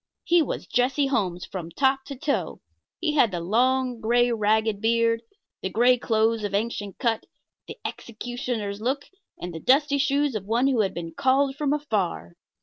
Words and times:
He 0.23 0.41
was 0.41 0.65
Jesse 0.65 1.05
Holmes 1.05 1.45
from 1.45 1.69
top 1.69 2.05
to 2.05 2.15
toe; 2.15 2.59
he 2.99 3.13
had 3.13 3.29
the 3.29 3.39
long, 3.39 3.99
gray, 4.01 4.31
ragged 4.31 4.81
beard, 4.81 5.21
the 5.61 5.69
gray 5.69 5.95
clothes 5.95 6.43
of 6.43 6.55
ancient 6.55 6.97
cut, 6.97 7.27
the 7.67 7.77
executioner's 7.85 8.81
look, 8.81 9.05
and 9.39 9.53
the 9.53 9.59
dusty 9.59 9.99
shoes 9.99 10.33
of 10.33 10.45
one 10.45 10.65
who 10.65 10.81
had 10.81 10.95
been 10.95 11.13
called 11.15 11.55
from 11.55 11.71
afar. 11.71 12.35